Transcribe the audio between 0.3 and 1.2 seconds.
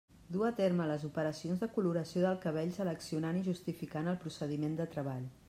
Du a terme les